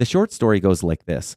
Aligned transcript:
The 0.00 0.06
short 0.06 0.32
story 0.32 0.60
goes 0.60 0.82
like 0.82 1.04
this 1.04 1.36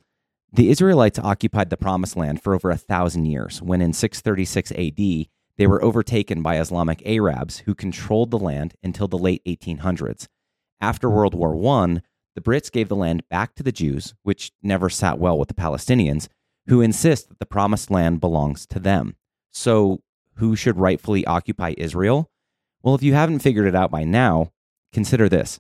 The 0.54 0.70
Israelites 0.70 1.20
occupied 1.20 1.70
the 1.70 1.76
Promised 1.76 2.16
Land 2.16 2.42
for 2.42 2.56
over 2.56 2.72
a 2.72 2.78
thousand 2.78 3.26
years, 3.26 3.62
when 3.62 3.82
in 3.82 3.92
636 3.92 4.72
AD, 4.72 5.28
they 5.58 5.68
were 5.68 5.84
overtaken 5.84 6.42
by 6.42 6.58
Islamic 6.58 7.06
Arabs 7.06 7.60
who 7.60 7.76
controlled 7.76 8.32
the 8.32 8.40
land 8.40 8.76
until 8.82 9.10
the 9.10 9.18
late 9.18 9.44
1800s. 9.46 10.28
After 10.80 11.10
World 11.10 11.36
War 11.36 11.54
I, 11.78 12.00
the 12.36 12.42
Brits 12.42 12.72
gave 12.72 12.88
the 12.88 12.96
land 12.96 13.28
back 13.28 13.54
to 13.56 13.64
the 13.64 13.74
Jews, 13.74 14.14
which 14.24 14.54
never 14.62 14.90
sat 14.90 15.20
well 15.20 15.38
with 15.38 15.50
the 15.50 15.54
Palestinians, 15.54 16.30
who 16.68 16.80
insist 16.80 17.28
that 17.28 17.40
the 17.40 17.46
Promised 17.46 17.92
Land 17.92 18.22
belongs 18.22 18.66
to 18.68 18.80
them. 18.80 19.18
So, 19.52 20.04
who 20.36 20.56
should 20.56 20.78
rightfully 20.78 21.26
occupy 21.26 21.74
Israel? 21.78 22.32
Well, 22.82 22.96
if 22.96 23.04
you 23.04 23.14
haven't 23.14 23.40
figured 23.40 23.68
it 23.68 23.76
out 23.76 23.92
by 23.92 24.06
now, 24.06 24.54
consider 24.94 25.28
this. 25.28 25.60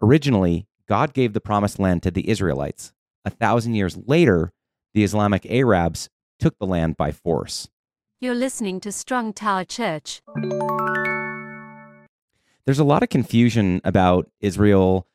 Originally, 0.00 0.68
God 0.88 1.14
gave 1.14 1.32
the 1.32 1.40
Promised 1.40 1.78
Land 1.78 2.02
to 2.02 2.10
the 2.10 2.28
Israelites. 2.28 2.92
A 3.24 3.30
thousand 3.30 3.74
years 3.74 3.96
later, 3.96 4.52
the 4.92 5.02
Islamic 5.02 5.46
Arabs 5.50 6.10
took 6.38 6.58
the 6.58 6.66
land 6.66 6.96
by 6.96 7.10
force. 7.10 7.68
You're 8.20 8.34
listening 8.34 8.80
to 8.80 8.92
Strong 8.92 9.32
Tower 9.34 9.64
Church. 9.64 10.20
There's 12.66 12.78
a 12.78 12.84
lot 12.84 13.02
of 13.02 13.08
confusion 13.08 13.80
about 13.84 14.30
Israel, 14.40 15.06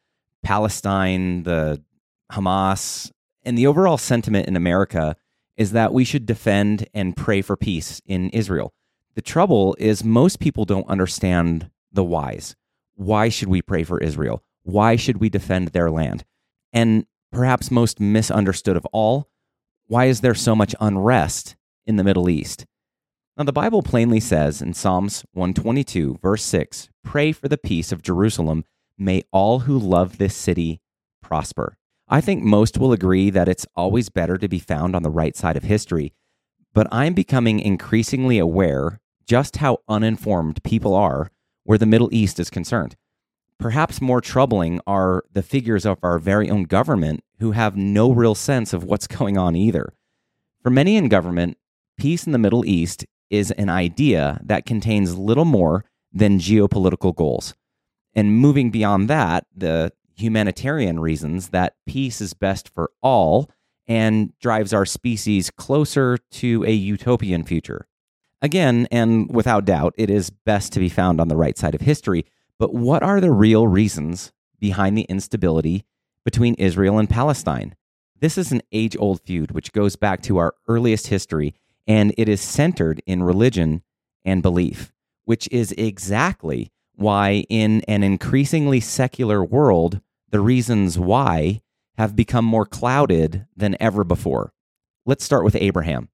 Palestine, 0.43 1.43
the 1.43 1.83
Hamas, 2.31 3.11
and 3.43 3.57
the 3.57 3.67
overall 3.67 3.97
sentiment 3.97 4.47
in 4.47 4.55
America 4.55 5.15
is 5.55 5.71
that 5.71 5.93
we 5.93 6.03
should 6.03 6.25
defend 6.25 6.87
and 6.93 7.15
pray 7.15 7.41
for 7.41 7.55
peace 7.57 8.01
in 8.05 8.29
Israel. 8.29 8.73
The 9.15 9.21
trouble 9.21 9.75
is, 9.79 10.03
most 10.03 10.39
people 10.39 10.65
don't 10.65 10.87
understand 10.87 11.69
the 11.91 12.03
whys. 12.03 12.55
Why 12.95 13.29
should 13.29 13.49
we 13.49 13.61
pray 13.61 13.83
for 13.83 13.99
Israel? 13.99 14.43
Why 14.63 14.95
should 14.95 15.17
we 15.17 15.29
defend 15.29 15.69
their 15.69 15.89
land? 15.89 16.25
And 16.73 17.05
perhaps 17.31 17.71
most 17.71 17.99
misunderstood 17.99 18.77
of 18.77 18.85
all, 18.87 19.29
why 19.87 20.05
is 20.05 20.21
there 20.21 20.35
so 20.35 20.55
much 20.55 20.75
unrest 20.79 21.55
in 21.85 21.95
the 21.95 22.03
Middle 22.03 22.29
East? 22.29 22.65
Now, 23.37 23.45
the 23.45 23.53
Bible 23.53 23.81
plainly 23.81 24.19
says 24.19 24.61
in 24.61 24.73
Psalms 24.73 25.23
122, 25.33 26.19
verse 26.21 26.43
6, 26.43 26.89
Pray 27.03 27.31
for 27.31 27.47
the 27.47 27.57
peace 27.57 27.91
of 27.91 28.03
Jerusalem. 28.03 28.65
May 28.97 29.23
all 29.31 29.59
who 29.59 29.79
love 29.79 30.17
this 30.17 30.35
city 30.35 30.81
prosper. 31.21 31.77
I 32.07 32.21
think 32.21 32.43
most 32.43 32.77
will 32.77 32.91
agree 32.91 33.29
that 33.29 33.47
it's 33.47 33.65
always 33.75 34.09
better 34.09 34.37
to 34.37 34.49
be 34.49 34.59
found 34.59 34.95
on 34.95 35.03
the 35.03 35.09
right 35.09 35.37
side 35.37 35.55
of 35.55 35.63
history, 35.63 36.13
but 36.73 36.87
I'm 36.91 37.13
becoming 37.13 37.59
increasingly 37.59 38.39
aware 38.39 38.99
just 39.25 39.57
how 39.57 39.77
uninformed 39.87 40.63
people 40.63 40.93
are 40.93 41.31
where 41.63 41.77
the 41.77 41.85
Middle 41.85 42.09
East 42.11 42.39
is 42.39 42.49
concerned. 42.49 42.95
Perhaps 43.59 44.01
more 44.01 44.21
troubling 44.21 44.79
are 44.87 45.23
the 45.33 45.43
figures 45.43 45.85
of 45.85 45.99
our 46.01 46.17
very 46.17 46.49
own 46.49 46.63
government 46.63 47.23
who 47.39 47.51
have 47.51 47.75
no 47.75 48.11
real 48.11 48.35
sense 48.35 48.73
of 48.73 48.83
what's 48.83 49.07
going 49.17 49.37
on 49.37 49.55
either. 49.55 49.93
For 50.63 50.69
many 50.69 50.95
in 50.95 51.09
government, 51.09 51.57
peace 51.97 52.25
in 52.25 52.31
the 52.31 52.37
Middle 52.37 52.65
East 52.65 53.05
is 53.29 53.51
an 53.51 53.69
idea 53.69 54.39
that 54.43 54.65
contains 54.65 55.17
little 55.17 55.45
more 55.45 55.85
than 56.11 56.39
geopolitical 56.39 57.15
goals. 57.15 57.53
And 58.15 58.37
moving 58.37 58.71
beyond 58.71 59.07
that, 59.09 59.45
the 59.55 59.91
humanitarian 60.15 60.99
reasons 60.99 61.49
that 61.49 61.75
peace 61.85 62.21
is 62.21 62.33
best 62.33 62.69
for 62.69 62.91
all 63.01 63.49
and 63.87 64.33
drives 64.39 64.73
our 64.73 64.85
species 64.85 65.49
closer 65.49 66.17
to 66.31 66.63
a 66.65 66.71
utopian 66.71 67.43
future. 67.43 67.87
Again, 68.41 68.87
and 68.91 69.33
without 69.33 69.65
doubt, 69.65 69.93
it 69.97 70.09
is 70.09 70.29
best 70.29 70.71
to 70.73 70.79
be 70.79 70.89
found 70.89 71.19
on 71.19 71.27
the 71.27 71.35
right 71.35 71.57
side 71.57 71.75
of 71.75 71.81
history. 71.81 72.25
But 72.59 72.73
what 72.73 73.01
are 73.01 73.21
the 73.21 73.31
real 73.31 73.67
reasons 73.67 74.33
behind 74.59 74.97
the 74.97 75.03
instability 75.03 75.85
between 76.25 76.55
Israel 76.55 76.99
and 76.99 77.09
Palestine? 77.09 77.75
This 78.19 78.37
is 78.37 78.51
an 78.51 78.61
age 78.73 78.97
old 78.99 79.21
feud 79.21 79.51
which 79.51 79.71
goes 79.71 79.95
back 79.95 80.21
to 80.23 80.37
our 80.37 80.53
earliest 80.67 81.07
history 81.07 81.55
and 81.87 82.13
it 82.17 82.27
is 82.27 82.41
centered 82.41 83.01
in 83.07 83.23
religion 83.23 83.81
and 84.25 84.43
belief, 84.43 84.91
which 85.23 85.47
is 85.51 85.71
exactly 85.77 86.71
why, 86.95 87.45
in 87.49 87.81
an 87.87 88.03
increasingly 88.03 88.81
secular 88.81 89.43
world, 89.43 90.01
the 90.29 90.41
reasons 90.41 90.99
why 90.99 91.61
have 91.97 92.15
become 92.15 92.43
more 92.43 92.65
clouded 92.65 93.47
than 93.55 93.77
ever 93.79 94.03
before. 94.03 94.53
Let's 95.05 95.23
start 95.23 95.45
with 95.45 95.55
Abraham, 95.55 96.09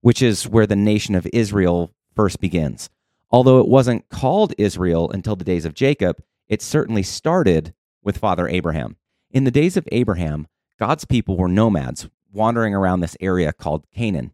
which 0.00 0.22
is 0.22 0.48
where 0.48 0.66
the 0.66 0.74
nation 0.74 1.14
of 1.14 1.28
Israel 1.32 1.92
first 2.16 2.40
begins. 2.40 2.88
Although 3.32 3.60
it 3.60 3.68
wasn't 3.68 4.08
called 4.10 4.52
Israel 4.58 5.10
until 5.10 5.36
the 5.36 5.44
days 5.44 5.64
of 5.64 5.74
Jacob, 5.74 6.22
it 6.48 6.60
certainly 6.60 7.02
started 7.02 7.72
with 8.02 8.18
Father 8.18 8.46
Abraham. 8.46 8.96
In 9.30 9.44
the 9.44 9.50
days 9.50 9.78
of 9.78 9.88
Abraham, 9.90 10.46
God's 10.78 11.06
people 11.06 11.38
were 11.38 11.48
nomads 11.48 12.08
wandering 12.30 12.74
around 12.74 13.00
this 13.00 13.16
area 13.20 13.52
called 13.52 13.86
Canaan. 13.94 14.32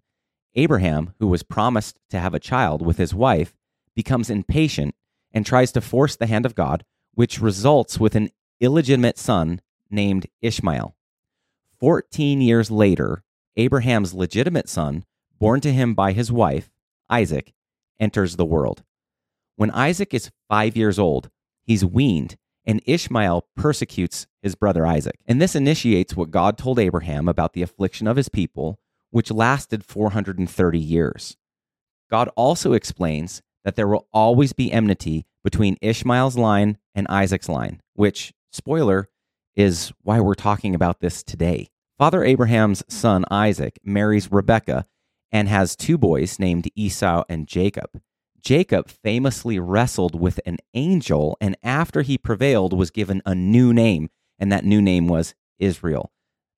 Abraham, 0.54 1.14
who 1.20 1.28
was 1.28 1.44
promised 1.44 1.98
to 2.10 2.18
have 2.18 2.34
a 2.34 2.40
child 2.40 2.82
with 2.82 2.96
his 2.96 3.14
wife, 3.14 3.54
becomes 3.94 4.30
impatient 4.30 4.96
and 5.32 5.46
tries 5.46 5.70
to 5.72 5.80
force 5.80 6.16
the 6.16 6.26
hand 6.26 6.44
of 6.44 6.56
God, 6.56 6.84
which 7.14 7.40
results 7.40 8.00
with 8.00 8.16
an 8.16 8.30
illegitimate 8.60 9.18
son 9.18 9.60
named 9.90 10.26
Ishmael. 10.42 10.96
Fourteen 11.78 12.40
years 12.40 12.70
later, 12.70 13.22
Abraham's 13.56 14.14
legitimate 14.14 14.68
son, 14.68 15.04
born 15.38 15.60
to 15.60 15.72
him 15.72 15.94
by 15.94 16.12
his 16.12 16.32
wife, 16.32 16.70
Isaac, 17.08 17.52
enters 18.00 18.36
the 18.36 18.44
world. 18.44 18.82
When 19.58 19.72
Isaac 19.72 20.14
is 20.14 20.30
five 20.48 20.76
years 20.76 21.00
old, 21.00 21.30
he's 21.64 21.84
weaned, 21.84 22.36
and 22.64 22.80
Ishmael 22.86 23.44
persecutes 23.56 24.28
his 24.40 24.54
brother 24.54 24.86
Isaac. 24.86 25.18
And 25.26 25.42
this 25.42 25.56
initiates 25.56 26.14
what 26.14 26.30
God 26.30 26.56
told 26.56 26.78
Abraham 26.78 27.26
about 27.26 27.54
the 27.54 27.62
affliction 27.62 28.06
of 28.06 28.16
his 28.16 28.28
people 28.28 28.78
which 29.10 29.32
lasted 29.32 29.84
430 29.84 30.78
years. 30.78 31.36
God 32.08 32.30
also 32.36 32.72
explains 32.72 33.42
that 33.64 33.74
there 33.74 33.88
will 33.88 34.06
always 34.12 34.52
be 34.52 34.70
enmity 34.70 35.26
between 35.42 35.76
Ishmael's 35.82 36.36
line 36.36 36.78
and 36.94 37.08
Isaac's 37.08 37.48
line, 37.48 37.82
which, 37.94 38.32
spoiler, 38.52 39.08
is 39.56 39.92
why 40.02 40.20
we're 40.20 40.34
talking 40.34 40.76
about 40.76 41.00
this 41.00 41.24
today. 41.24 41.66
Father 41.98 42.22
Abraham's 42.22 42.84
son 42.88 43.24
Isaac 43.28 43.80
marries 43.82 44.30
Rebekah 44.30 44.86
and 45.32 45.48
has 45.48 45.74
two 45.74 45.98
boys 45.98 46.38
named 46.38 46.70
Esau 46.76 47.24
and 47.28 47.48
Jacob. 47.48 48.00
Jacob 48.40 48.88
famously 48.88 49.58
wrestled 49.58 50.18
with 50.18 50.40
an 50.46 50.58
angel, 50.74 51.36
and 51.40 51.56
after 51.62 52.02
he 52.02 52.16
prevailed, 52.16 52.72
was 52.72 52.90
given 52.90 53.22
a 53.26 53.34
new 53.34 53.72
name, 53.72 54.10
and 54.38 54.50
that 54.52 54.64
new 54.64 54.80
name 54.80 55.08
was 55.08 55.34
Israel. 55.58 56.12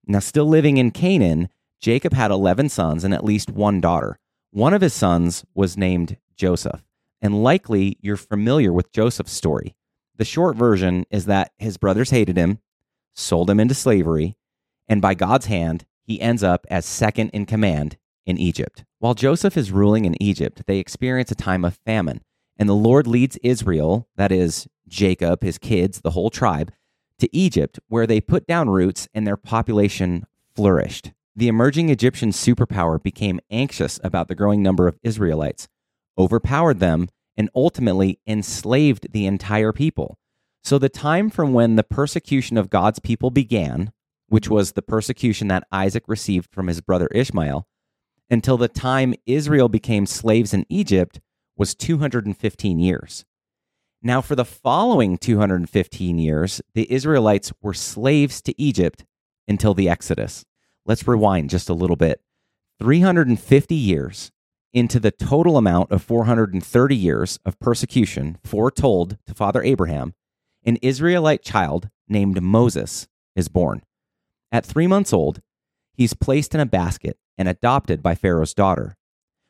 Now, 0.07 0.19
still 0.19 0.47
living 0.47 0.77
in 0.77 0.91
Canaan, 0.91 1.49
Jacob 1.81 2.13
had 2.13 2.31
11 2.31 2.69
sons 2.69 3.05
and 3.05 3.15
at 3.15 3.25
least 3.25 3.51
one 3.51 3.81
daughter. 3.81 4.19
One 4.51 4.75
of 4.75 4.83
his 4.83 4.93
sons 4.93 5.45
was 5.55 5.77
named 5.77 6.17
Joseph, 6.37 6.83
and 7.23 7.43
likely 7.43 7.97
you're 8.01 8.17
familiar 8.17 8.73
with 8.73 8.93
Joseph's 8.93 9.33
story. 9.33 9.75
The 10.17 10.25
short 10.25 10.57
version 10.57 11.07
is 11.11 11.27
that 11.27 11.53
his 11.59 11.79
brothers 11.79 12.11
hated 12.11 12.37
him, 12.37 12.59
sold 13.15 13.49
him 13.49 13.61
into 13.61 13.75
slavery, 13.75 14.37
and 14.89 15.01
by 15.01 15.15
God's 15.15 15.47
hand, 15.47 15.87
he 16.03 16.21
ends 16.21 16.43
up 16.43 16.67
as 16.69 16.85
second 16.85 17.31
in 17.31 17.47
command 17.47 17.97
in 18.27 18.37
Egypt. 18.37 18.85
While 19.01 19.15
Joseph 19.15 19.57
is 19.57 19.73
ruling 19.73 20.05
in 20.05 20.23
Egypt, 20.23 20.63
they 20.67 20.79
experience 20.79 21.31
a 21.31 21.35
time 21.35 21.65
of 21.65 21.81
famine, 21.85 22.21
and 22.57 22.69
the 22.69 22.75
Lord 22.75 23.07
leads 23.07 23.39
Israel, 23.43 24.09
that 24.17 24.31
is, 24.31 24.69
Jacob, 24.87 25.43
his 25.43 25.59
kids, 25.59 26.01
the 26.01 26.13
whole 26.13 26.31
tribe, 26.31 26.73
to 27.19 27.29
Egypt, 27.37 27.81
where 27.89 28.07
they 28.07 28.21
put 28.21 28.47
down 28.47 28.71
roots 28.71 29.09
and 29.13 29.27
their 29.27 29.37
population 29.37 30.25
flourished 30.55 31.11
the 31.41 31.49
emerging 31.49 31.89
Egyptian 31.89 32.31
superpower 32.31 33.03
became 33.03 33.41
anxious 33.51 33.99
about 34.03 34.29
the 34.29 34.35
growing 34.35 34.63
number 34.63 34.87
of 34.89 34.99
Israelites, 35.03 35.69
overpowered 36.19 36.81
them, 36.81 37.09
and 37.37 37.49
ultimately 37.55 38.19
enslaved 38.27 39.13
the 39.13 39.27
entire 39.27 39.73
people. 39.73 40.19
So, 40.63 40.79
the 40.79 40.91
time 40.91 41.31
from 41.31 41.55
when 41.55 41.77
the 41.77 41.83
persecution 41.83 42.59
of 42.59 42.69
God's 42.69 42.99
people 42.99 43.31
began, 43.31 43.93
which 44.29 44.51
was 44.51 44.73
the 44.73 44.83
persecution 44.83 45.49
that 45.49 45.67
Isaac 45.73 46.05
received 46.07 46.53
from 46.53 46.67
his 46.67 46.81
brother 46.81 47.09
Ishmael, 47.15 47.67
until 48.31 48.57
the 48.57 48.69
time 48.69 49.15
Israel 49.27 49.69
became 49.69 50.07
slaves 50.07 50.55
in 50.55 50.65
Egypt 50.69 51.21
was 51.57 51.75
215 51.75 52.79
years. 52.79 53.25
Now, 54.03 54.21
for 54.23 54.35
the 54.35 54.45
following 54.45 55.19
215 55.19 56.19
years, 56.19 56.63
the 56.75 56.91
Israelites 56.91 57.53
were 57.61 57.75
slaves 57.75 58.41
to 58.43 58.59
Egypt 58.61 59.05
until 59.47 59.75
the 59.75 59.89
Exodus 59.89 60.45
let's 60.87 61.07
rewind 61.07 61.51
just 61.51 61.69
a 61.69 61.75
little 61.75 61.97
bit 61.97 62.21
350 62.81 63.75
years 63.75 64.33
into 64.73 64.99
the 64.99 65.11
total 65.11 65.57
amount 65.57 65.91
of 65.91 66.03
430 66.03 66.97
years 66.97 67.39
of 67.45 67.59
persecution 67.61 68.39
foretold 68.45 69.17
to 69.27 69.35
Father 69.35 69.63
Abraham, 69.63 70.15
an 70.65 70.79
Israelite 70.83 71.43
child 71.43 71.91
named 72.09 72.43
Moses 72.43 73.09
is 73.37 73.49
born. 73.49 73.83
At 74.53 74.67
three 74.67 74.87
months 74.87 75.13
old, 75.13 75.41
he's 76.01 76.15
placed 76.15 76.55
in 76.55 76.61
a 76.61 76.67
basket 76.67 77.19
and 77.37 77.47
adopted 77.47 78.03
by 78.03 78.15
Pharaoh's 78.15 78.55
daughter. 78.55 78.97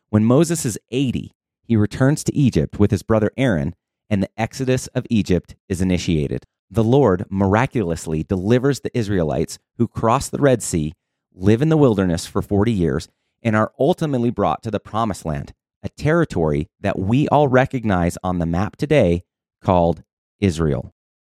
When 0.08 0.24
Moses 0.24 0.66
is 0.66 0.80
80, 0.90 1.30
he 1.62 1.76
returns 1.76 2.24
to 2.24 2.34
Egypt 2.34 2.76
with 2.76 2.90
his 2.90 3.04
brother 3.04 3.30
Aaron, 3.36 3.76
and 4.10 4.20
the 4.20 4.30
exodus 4.36 4.88
of 4.88 5.06
Egypt 5.10 5.54
is 5.68 5.80
initiated. 5.80 6.42
the 6.68 6.82
Lord 6.82 7.24
miraculously 7.30 8.24
delivers 8.24 8.80
the 8.80 8.96
Israelites 8.98 9.60
who 9.78 9.86
cross 9.86 10.28
the 10.28 10.38
Red 10.38 10.60
Sea, 10.60 10.92
live 11.32 11.62
in 11.62 11.68
the 11.68 11.76
wilderness 11.76 12.26
for 12.26 12.42
40 12.42 12.72
years, 12.72 13.08
and 13.44 13.54
are 13.54 13.72
ultimately 13.78 14.30
brought 14.30 14.60
to 14.64 14.72
the 14.72 14.80
promised 14.80 15.24
land, 15.24 15.52
a 15.84 15.88
territory 15.88 16.68
that 16.80 16.98
we 16.98 17.28
all 17.28 17.46
recognize 17.46 18.18
on 18.24 18.40
the 18.40 18.46
map 18.46 18.76
today 18.76 19.22
called 19.62 20.02
Israel. 20.40 20.92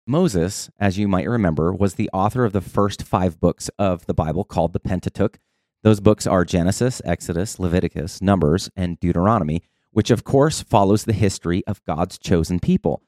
Moses, 0.06 0.68
as 0.80 0.98
you 0.98 1.06
might 1.06 1.28
remember, 1.28 1.72
was 1.72 1.94
the 1.94 2.10
author 2.12 2.44
of 2.44 2.52
the 2.52 2.60
first 2.60 3.04
five 3.04 3.38
books 3.38 3.70
of 3.78 4.04
the 4.06 4.14
Bible 4.14 4.42
called 4.42 4.72
the 4.72 4.80
Pentateuch. 4.80 5.38
Those 5.82 6.00
books 6.00 6.26
are 6.26 6.44
Genesis, 6.44 7.00
Exodus, 7.04 7.60
Leviticus, 7.60 8.20
Numbers, 8.20 8.68
and 8.74 8.98
Deuteronomy, 8.98 9.62
which 9.92 10.10
of 10.10 10.24
course 10.24 10.60
follows 10.60 11.04
the 11.04 11.12
history 11.12 11.62
of 11.68 11.84
God's 11.84 12.18
chosen 12.18 12.58
people. 12.58 13.02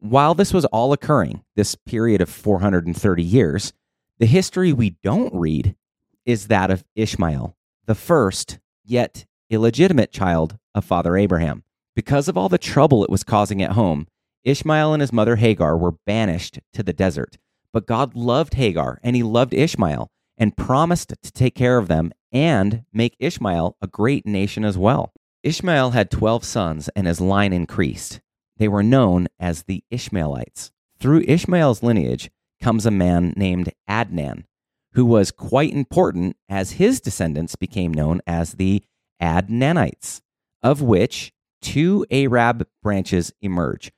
While 0.00 0.34
this 0.34 0.52
was 0.52 0.64
all 0.66 0.92
occurring, 0.92 1.44
this 1.54 1.76
period 1.76 2.20
of 2.20 2.28
430 2.28 3.22
years, 3.22 3.72
the 4.18 4.26
history 4.26 4.72
we 4.72 4.90
don't 4.90 5.34
read 5.34 5.76
is 6.24 6.48
that 6.48 6.70
of 6.70 6.84
Ishmael, 6.96 7.54
the 7.86 7.94
first, 7.94 8.58
yet 8.84 9.24
illegitimate 9.50 10.10
child 10.10 10.58
of 10.74 10.84
Father 10.84 11.16
Abraham. 11.16 11.62
Because 11.94 12.28
of 12.28 12.36
all 12.36 12.48
the 12.48 12.58
trouble 12.58 13.04
it 13.04 13.10
was 13.10 13.22
causing 13.22 13.62
at 13.62 13.72
home, 13.72 14.08
Ishmael 14.44 14.94
and 14.94 15.00
his 15.00 15.12
mother 15.12 15.36
Hagar 15.36 15.76
were 15.76 15.96
banished 16.06 16.60
to 16.72 16.82
the 16.82 16.92
desert. 16.92 17.38
But 17.72 17.86
God 17.86 18.14
loved 18.14 18.54
Hagar 18.54 18.98
and 19.02 19.14
he 19.14 19.22
loved 19.22 19.54
Ishmael 19.54 20.10
and 20.38 20.56
promised 20.56 21.14
to 21.22 21.32
take 21.32 21.54
care 21.54 21.78
of 21.78 21.88
them 21.88 22.12
and 22.32 22.84
make 22.92 23.16
Ishmael 23.18 23.76
a 23.82 23.86
great 23.86 24.26
nation 24.26 24.64
as 24.64 24.78
well. 24.78 25.12
Ishmael 25.42 25.90
had 25.90 26.10
12 26.10 26.44
sons 26.44 26.88
and 26.96 27.06
his 27.06 27.20
line 27.20 27.52
increased. 27.52 28.20
They 28.56 28.68
were 28.68 28.82
known 28.82 29.28
as 29.38 29.64
the 29.64 29.84
Ishmaelites. 29.90 30.72
Through 30.98 31.24
Ishmael's 31.26 31.82
lineage 31.82 32.30
comes 32.62 32.84
a 32.84 32.90
man 32.90 33.32
named 33.36 33.72
Adnan, 33.88 34.44
who 34.92 35.06
was 35.06 35.30
quite 35.30 35.72
important 35.72 36.36
as 36.48 36.72
his 36.72 37.00
descendants 37.00 37.56
became 37.56 37.92
known 37.92 38.20
as 38.26 38.54
the 38.54 38.82
Adnanites, 39.20 40.20
of 40.62 40.82
which 40.82 41.32
two 41.62 42.04
Arab 42.10 42.66
branches 42.82 43.32
emerge 43.40 43.92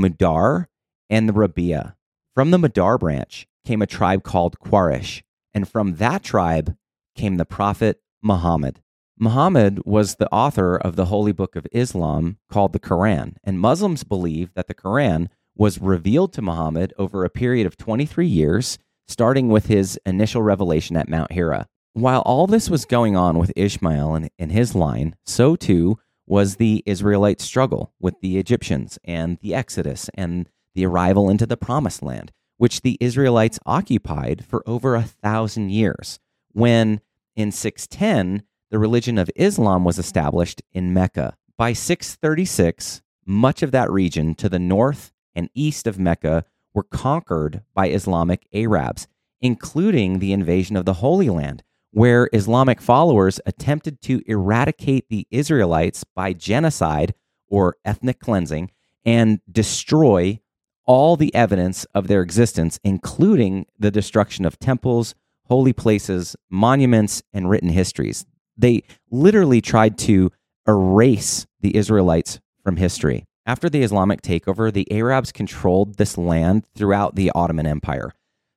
the 0.00 0.08
Mudar 0.08 0.66
and 1.08 1.28
the 1.28 1.32
Rabia. 1.32 1.96
From 2.34 2.50
the 2.50 2.58
Mudar 2.58 2.98
branch 2.98 3.46
came 3.64 3.82
a 3.82 3.86
tribe 3.86 4.22
called 4.22 4.58
Quraysh, 4.58 5.22
and 5.52 5.68
from 5.68 5.96
that 5.96 6.22
tribe 6.22 6.76
came 7.16 7.36
the 7.36 7.44
prophet 7.44 8.00
Muhammad. 8.22 8.80
Muhammad 9.18 9.80
was 9.84 10.16
the 10.16 10.30
author 10.32 10.76
of 10.76 10.96
the 10.96 11.06
holy 11.06 11.32
book 11.32 11.54
of 11.54 11.66
Islam 11.70 12.38
called 12.50 12.72
the 12.72 12.80
Quran, 12.80 13.36
and 13.44 13.60
Muslims 13.60 14.02
believe 14.02 14.52
that 14.54 14.66
the 14.66 14.74
Quran 14.74 15.28
was 15.56 15.80
revealed 15.80 16.32
to 16.32 16.42
Muhammad 16.42 16.92
over 16.98 17.24
a 17.24 17.30
period 17.30 17.66
of 17.66 17.76
23 17.76 18.26
years, 18.26 18.78
starting 19.06 19.48
with 19.48 19.66
his 19.66 19.98
initial 20.04 20.42
revelation 20.42 20.96
at 20.96 21.08
Mount 21.08 21.32
Hira. 21.32 21.68
While 21.92 22.22
all 22.22 22.48
this 22.48 22.68
was 22.68 22.84
going 22.84 23.16
on 23.16 23.38
with 23.38 23.52
Ishmael 23.54 24.16
and, 24.16 24.30
and 24.36 24.50
his 24.50 24.74
line, 24.74 25.14
so 25.24 25.54
too 25.54 25.98
was 26.26 26.56
the 26.56 26.82
Israelite 26.86 27.40
struggle 27.40 27.92
with 28.00 28.20
the 28.20 28.38
Egyptians 28.38 28.98
and 29.04 29.38
the 29.40 29.54
Exodus 29.54 30.08
and 30.14 30.48
the 30.74 30.86
arrival 30.86 31.28
into 31.28 31.46
the 31.46 31.56
Promised 31.56 32.02
Land, 32.02 32.32
which 32.56 32.80
the 32.80 32.96
Israelites 33.00 33.58
occupied 33.66 34.44
for 34.44 34.62
over 34.66 34.94
a 34.94 35.02
thousand 35.02 35.70
years. 35.70 36.18
When 36.52 37.00
in 37.36 37.52
610, 37.52 38.42
the 38.70 38.78
religion 38.78 39.18
of 39.18 39.30
Islam 39.36 39.84
was 39.84 39.98
established 39.98 40.62
in 40.72 40.92
Mecca. 40.92 41.36
By 41.56 41.72
636, 41.72 43.02
much 43.26 43.62
of 43.62 43.70
that 43.72 43.90
region 43.90 44.34
to 44.36 44.48
the 44.48 44.58
north 44.58 45.12
and 45.34 45.50
east 45.54 45.86
of 45.86 45.98
Mecca 45.98 46.44
were 46.72 46.82
conquered 46.82 47.62
by 47.74 47.88
Islamic 47.88 48.46
Arabs, 48.52 49.06
including 49.40 50.18
the 50.18 50.32
invasion 50.32 50.76
of 50.76 50.84
the 50.84 50.94
Holy 50.94 51.30
Land, 51.30 51.62
where 51.94 52.28
Islamic 52.32 52.80
followers 52.80 53.40
attempted 53.46 54.02
to 54.02 54.20
eradicate 54.26 55.08
the 55.08 55.28
Israelites 55.30 56.02
by 56.02 56.32
genocide 56.32 57.14
or 57.46 57.76
ethnic 57.84 58.18
cleansing 58.18 58.68
and 59.04 59.40
destroy 59.50 60.40
all 60.86 61.16
the 61.16 61.32
evidence 61.36 61.84
of 61.94 62.08
their 62.08 62.20
existence, 62.20 62.80
including 62.82 63.64
the 63.78 63.92
destruction 63.92 64.44
of 64.44 64.58
temples, 64.58 65.14
holy 65.44 65.72
places, 65.72 66.34
monuments, 66.50 67.22
and 67.32 67.48
written 67.48 67.68
histories. 67.68 68.26
They 68.56 68.82
literally 69.12 69.60
tried 69.60 69.96
to 69.98 70.32
erase 70.66 71.46
the 71.60 71.76
Israelites 71.76 72.40
from 72.64 72.76
history. 72.76 73.24
After 73.46 73.70
the 73.70 73.82
Islamic 73.82 74.20
takeover, 74.20 74.72
the 74.72 74.90
Arabs 74.90 75.30
controlled 75.30 75.94
this 75.94 76.18
land 76.18 76.66
throughout 76.74 77.14
the 77.14 77.30
Ottoman 77.36 77.68
Empire. 77.68 78.10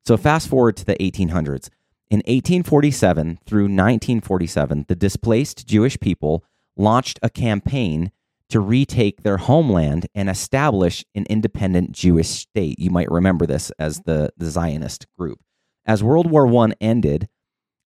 So, 0.07 0.18
fast 0.18 0.48
forward 0.48 0.75
to 0.78 0.86
the 0.86 0.95
1800s. 0.95 1.69
In 2.09 2.19
1847 2.19 3.39
through 3.45 3.63
1947, 3.63 4.86
the 4.88 4.95
displaced 4.95 5.68
Jewish 5.68 6.00
people 6.00 6.45
launched 6.77 7.19
a 7.21 7.30
campaign 7.30 8.12
to 8.50 8.62
retake 8.62 9.24
their 9.24 9.38
homeland 9.38 10.07
and 10.15 10.30
establish 10.30 11.04
an 11.15 11.25
independent 11.30 11.92
Jewish 11.92 12.30
state. 12.30 12.80
You 12.80 12.92
might 12.92 13.12
remember 13.12 13.45
this 13.45 13.71
as 13.77 14.01
the, 14.06 14.31
the 14.38 14.50
Zionist 14.50 15.06
group. 15.18 15.42
As 15.86 16.01
World 16.01 16.31
War 16.31 16.48
I 16.48 16.71
ended 16.80 17.27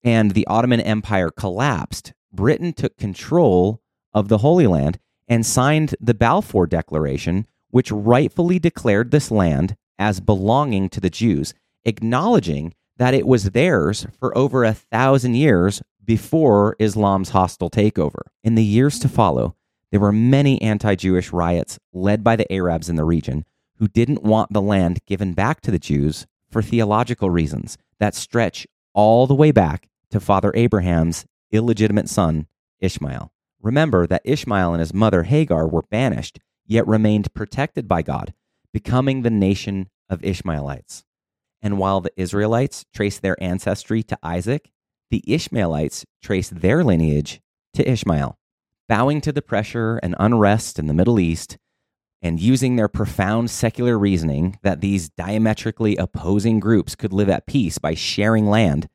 and 0.05 0.33
the 0.33 0.47
Ottoman 0.47 0.81
Empire 0.81 1.31
collapsed, 1.31 2.13
Britain 2.31 2.75
took 2.75 2.99
control 2.99 3.81
of 4.13 4.29
the 4.29 4.39
Holy 4.39 4.67
Land 4.67 4.99
and 5.29 5.47
signed 5.47 5.95
the 5.99 6.15
Balfour 6.15 6.67
Declaration, 6.67 7.47
which 7.71 7.91
rightfully 7.91 8.59
declared 8.59 9.13
this 9.13 9.31
land 9.31 9.77
as 9.99 10.21
belonging 10.21 10.91
to 10.91 11.01
the 11.01 11.11
Jews, 11.11 11.55
acknowledging 11.87 12.75
that 13.01 13.15
it 13.15 13.27
was 13.27 13.53
theirs 13.53 14.07
for 14.19 14.37
over 14.37 14.63
a 14.63 14.75
thousand 14.75 15.35
years 15.35 15.81
before 16.05 16.77
Islam's 16.79 17.31
hostile 17.31 17.71
takeover. 17.71 18.21
In 18.45 18.57
the 18.57 18.63
years 18.63 18.99
to 18.99 19.09
follow, 19.09 19.57
there 19.91 20.01
were 20.01 20.13
many 20.13 20.61
anti 20.61 20.95
Jewish 20.97 21.33
riots 21.33 21.79
led 21.95 22.23
by 22.23 22.37
the 22.37 22.53
Arabs 22.53 22.91
in 22.91 22.97
the 22.97 23.05
region 23.05 23.47
who 23.79 23.89
didn't 23.89 24.23
want 24.23 24.53
the 24.53 24.61
land 24.61 25.01
given 25.07 25.33
back 25.33 25.63
to 25.63 25.71
the 25.71 25.79
Jews 25.79 26.27
for 26.51 26.61
theological 26.61 27.31
reasons 27.31 27.79
that 27.99 28.15
stretch 28.15 28.67
all 28.93 29.27
the 29.27 29.35
way 29.35 29.51
back 29.51 29.89
to 30.11 30.21
Father 30.21 30.53
Abraham's 30.55 31.25
illegitimate 31.51 32.11
son, 32.11 32.49
Ishmael. 32.81 33.33
Remember 33.63 34.07
that 34.07 34.23
Ishmael 34.27 34.75
and 34.75 34.81
his 34.81 34.93
mother 34.93 35.23
Hagar 35.23 35.67
were 35.67 35.85
banished, 35.91 36.39
yet 36.67 36.87
remained 36.87 37.33
protected 37.33 37.89
by 37.89 38.03
God, 38.03 38.35
becoming 38.75 39.23
the 39.23 39.31
nation 39.31 39.89
of 40.11 40.23
Ishmaelites. 40.23 41.07
And 41.63 41.79
while 41.79 42.01
the 42.01 42.13
Israelites 42.17 42.85
trace 42.95 43.19
their 43.19 43.41
ancestry 43.43 44.03
to 44.05 44.19
Isaac, 44.23 44.71
the 45.11 45.23
Ishmaelites 45.27 46.07
trace 46.23 46.49
their 46.49 46.83
lineage 46.83 47.41
to 47.75 47.89
Ishmael. 47.89 48.39
Bowing 48.89 49.21
to 49.21 49.33
the 49.33 49.43
pressure 49.43 49.99
and 50.03 50.17
unrest 50.19 50.79
in 50.79 50.87
the 50.87 50.95
Middle 50.95 51.21
East, 51.21 51.59
and 52.23 52.41
using 52.41 52.77
their 52.77 52.89
profound 52.89 53.51
secular 53.51 53.99
reasoning 53.99 54.59
that 54.63 54.81
these 54.81 55.09
diametrically 55.09 55.97
opposing 55.97 56.61
groups 56.61 56.95
could 56.95 57.13
live 57.13 57.29
at 57.29 57.47
peace 57.47 57.79
by 57.79 57.95
sharing 57.95 58.47
land, 58.47 58.89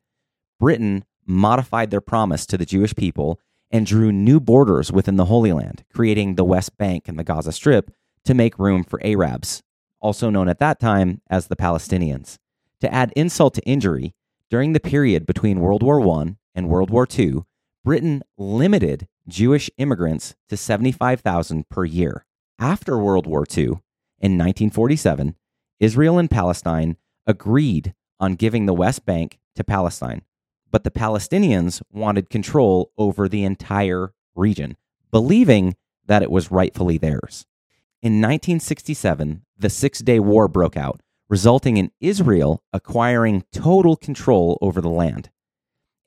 Britain 0.60 1.04
modified 1.26 1.90
their 1.90 2.00
promise 2.00 2.46
to 2.46 2.58
the 2.58 2.66
Jewish 2.66 2.94
people 2.94 3.40
and 3.70 3.84
drew 3.84 4.12
new 4.12 4.38
borders 4.38 4.92
within 4.92 5.16
the 5.16 5.24
Holy 5.24 5.52
Land, 5.52 5.84
creating 5.92 6.34
the 6.34 6.44
West 6.44 6.76
Bank 6.78 7.08
and 7.08 7.18
the 7.18 7.24
Gaza 7.24 7.52
Strip 7.52 7.90
to 8.24 8.34
make 8.34 8.58
room 8.58 8.84
for 8.84 9.04
Arabs, 9.04 9.62
also 10.00 10.30
known 10.30 10.48
at 10.48 10.60
that 10.60 10.78
time 10.78 11.20
as 11.28 11.48
the 11.48 11.56
Palestinians. 11.56 12.38
To 12.80 12.92
add 12.92 13.12
insult 13.16 13.54
to 13.54 13.62
injury, 13.62 14.14
during 14.50 14.72
the 14.72 14.80
period 14.80 15.26
between 15.26 15.60
World 15.60 15.82
War 15.82 16.00
I 16.20 16.36
and 16.54 16.68
World 16.68 16.90
War 16.90 17.06
II, 17.18 17.44
Britain 17.84 18.22
limited 18.36 19.08
Jewish 19.28 19.70
immigrants 19.78 20.34
to 20.48 20.56
75,000 20.56 21.68
per 21.68 21.84
year. 21.84 22.24
After 22.58 22.98
World 22.98 23.26
War 23.26 23.44
II, 23.50 23.80
in 24.18 24.38
1947, 24.38 25.36
Israel 25.80 26.18
and 26.18 26.30
Palestine 26.30 26.96
agreed 27.26 27.94
on 28.18 28.34
giving 28.34 28.66
the 28.66 28.74
West 28.74 29.04
Bank 29.04 29.38
to 29.56 29.64
Palestine, 29.64 30.22
but 30.70 30.84
the 30.84 30.90
Palestinians 30.90 31.82
wanted 31.92 32.30
control 32.30 32.92
over 32.96 33.28
the 33.28 33.44
entire 33.44 34.12
region, 34.34 34.76
believing 35.10 35.74
that 36.06 36.22
it 36.22 36.30
was 36.30 36.50
rightfully 36.50 36.98
theirs. 36.98 37.46
In 38.02 38.20
1967, 38.20 39.42
the 39.58 39.70
Six 39.70 40.00
Day 40.00 40.20
War 40.20 40.48
broke 40.48 40.76
out, 40.76 41.00
resulting 41.28 41.76
in 41.76 41.90
Israel 42.00 42.62
acquiring 42.72 43.44
total 43.52 43.96
control 43.96 44.58
over 44.60 44.80
the 44.80 44.88
land. 44.88 45.30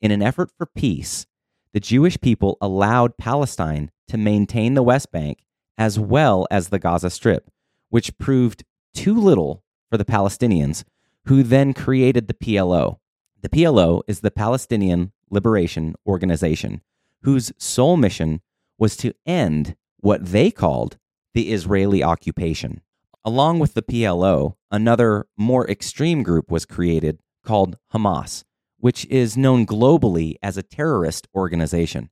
In 0.00 0.10
an 0.10 0.22
effort 0.22 0.50
for 0.56 0.66
peace, 0.66 1.26
the 1.72 1.80
Jewish 1.80 2.20
people 2.20 2.56
allowed 2.60 3.18
Palestine 3.18 3.90
to 4.08 4.16
maintain 4.16 4.74
the 4.74 4.82
West 4.82 5.12
Bank 5.12 5.44
as 5.78 5.98
well 5.98 6.46
as 6.50 6.68
the 6.68 6.78
Gaza 6.78 7.10
Strip, 7.10 7.50
which 7.88 8.16
proved 8.18 8.64
too 8.94 9.14
little 9.14 9.62
for 9.90 9.96
the 9.96 10.04
Palestinians, 10.04 10.84
who 11.26 11.42
then 11.42 11.72
created 11.74 12.28
the 12.28 12.34
PLO. 12.34 12.98
The 13.40 13.48
PLO 13.48 14.02
is 14.06 14.20
the 14.20 14.30
Palestinian 14.30 15.12
Liberation 15.30 15.94
Organization, 16.06 16.82
whose 17.22 17.52
sole 17.58 17.96
mission 17.96 18.40
was 18.78 18.96
to 18.98 19.14
end 19.26 19.76
what 19.98 20.24
they 20.26 20.50
called 20.50 20.98
the 21.34 21.52
Israeli 21.52 22.02
occupation. 22.02 22.80
Along 23.24 23.58
with 23.58 23.74
the 23.74 23.82
PLO, 23.82 24.54
another 24.70 25.26
more 25.36 25.68
extreme 25.68 26.22
group 26.22 26.50
was 26.50 26.64
created 26.64 27.20
called 27.44 27.76
Hamas, 27.92 28.44
which 28.78 29.04
is 29.06 29.36
known 29.36 29.66
globally 29.66 30.36
as 30.42 30.56
a 30.56 30.62
terrorist 30.62 31.28
organization. 31.34 32.08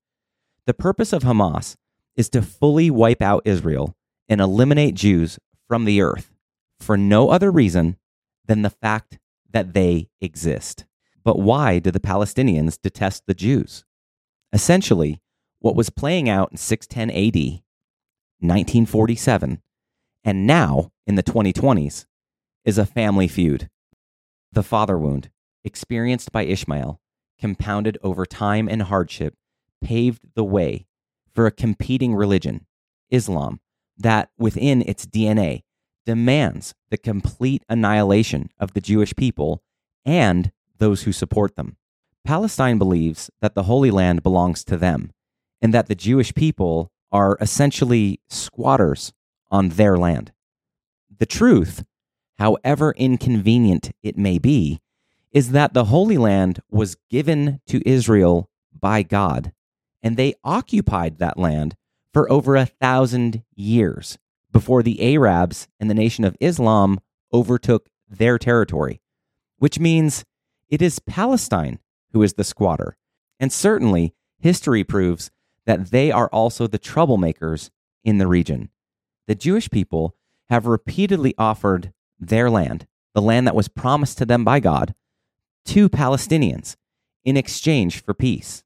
The 0.66 0.74
purpose 0.74 1.14
of 1.14 1.22
Hamas 1.22 1.76
is 2.14 2.28
to 2.30 2.42
fully 2.42 2.90
wipe 2.90 3.22
out 3.22 3.46
Israel 3.46 3.96
and 4.28 4.40
eliminate 4.40 4.94
Jews 4.94 5.38
from 5.66 5.86
the 5.86 6.02
earth 6.02 6.34
for 6.78 6.98
no 6.98 7.30
other 7.30 7.50
reason 7.50 7.96
than 8.44 8.60
the 8.60 8.70
fact 8.70 9.18
that 9.50 9.72
they 9.72 10.10
exist. 10.20 10.84
But 11.24 11.38
why 11.38 11.78
do 11.78 11.90
the 11.90 12.00
Palestinians 12.00 12.78
detest 12.80 13.24
the 13.26 13.34
Jews? 13.34 13.84
Essentially, 14.52 15.22
what 15.60 15.74
was 15.74 15.88
playing 15.88 16.28
out 16.28 16.50
in 16.50 16.58
610 16.58 17.10
AD, 17.10 17.62
1947, 18.40 19.62
and 20.24 20.46
now 20.46 20.92
in 21.08 21.14
the 21.14 21.22
2020s 21.22 22.04
is 22.66 22.76
a 22.76 22.84
family 22.84 23.26
feud. 23.26 23.70
The 24.52 24.62
father 24.62 24.98
wound, 24.98 25.30
experienced 25.64 26.30
by 26.30 26.42
Ishmael, 26.42 27.00
compounded 27.40 27.96
over 28.02 28.26
time 28.26 28.68
and 28.68 28.82
hardship, 28.82 29.34
paved 29.82 30.34
the 30.34 30.44
way 30.44 30.86
for 31.34 31.46
a 31.46 31.50
competing 31.50 32.14
religion, 32.14 32.66
Islam, 33.10 33.60
that 33.96 34.28
within 34.38 34.82
its 34.82 35.06
DNA 35.06 35.62
demands 36.04 36.74
the 36.90 36.98
complete 36.98 37.64
annihilation 37.70 38.50
of 38.58 38.74
the 38.74 38.80
Jewish 38.80 39.16
people 39.16 39.62
and 40.04 40.52
those 40.76 41.02
who 41.02 41.12
support 41.12 41.56
them. 41.56 41.78
Palestine 42.24 42.76
believes 42.76 43.30
that 43.40 43.54
the 43.54 43.62
Holy 43.62 43.90
Land 43.90 44.22
belongs 44.22 44.62
to 44.64 44.76
them 44.76 45.12
and 45.62 45.72
that 45.72 45.86
the 45.86 45.94
Jewish 45.94 46.34
people 46.34 46.90
are 47.10 47.38
essentially 47.40 48.20
squatters 48.28 49.14
on 49.50 49.70
their 49.70 49.96
land. 49.96 50.32
The 51.18 51.26
truth, 51.26 51.84
however 52.38 52.94
inconvenient 52.96 53.92
it 54.02 54.16
may 54.16 54.38
be, 54.38 54.80
is 55.32 55.50
that 55.50 55.74
the 55.74 55.86
Holy 55.86 56.16
Land 56.16 56.60
was 56.70 56.96
given 57.10 57.60
to 57.66 57.86
Israel 57.86 58.48
by 58.72 59.02
God, 59.02 59.52
and 60.02 60.16
they 60.16 60.34
occupied 60.44 61.18
that 61.18 61.38
land 61.38 61.76
for 62.12 62.30
over 62.30 62.56
a 62.56 62.66
thousand 62.66 63.42
years 63.54 64.18
before 64.52 64.82
the 64.82 65.14
Arabs 65.14 65.68
and 65.78 65.90
the 65.90 65.94
Nation 65.94 66.24
of 66.24 66.36
Islam 66.40 67.00
overtook 67.32 67.88
their 68.08 68.38
territory, 68.38 69.00
which 69.58 69.78
means 69.78 70.24
it 70.68 70.80
is 70.80 70.98
Palestine 71.00 71.78
who 72.12 72.22
is 72.22 72.34
the 72.34 72.44
squatter. 72.44 72.96
And 73.38 73.52
certainly, 73.52 74.14
history 74.38 74.84
proves 74.84 75.30
that 75.66 75.90
they 75.90 76.10
are 76.10 76.28
also 76.28 76.66
the 76.66 76.78
troublemakers 76.78 77.70
in 78.02 78.18
the 78.18 78.26
region. 78.26 78.70
The 79.26 79.34
Jewish 79.34 79.68
people 79.70 80.14
have 80.48 80.66
repeatedly 80.66 81.34
offered 81.38 81.92
their 82.18 82.50
land, 82.50 82.86
the 83.14 83.22
land 83.22 83.46
that 83.46 83.54
was 83.54 83.68
promised 83.68 84.18
to 84.18 84.26
them 84.26 84.44
by 84.44 84.60
God, 84.60 84.94
to 85.66 85.88
Palestinians 85.88 86.76
in 87.24 87.36
exchange 87.36 88.02
for 88.02 88.14
peace. 88.14 88.62